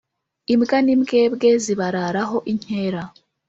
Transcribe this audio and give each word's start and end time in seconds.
Imbwa 0.53 0.77
n'imbwebwe 0.85 1.49
zibararaho 1.63 2.37
inkera 2.51 3.01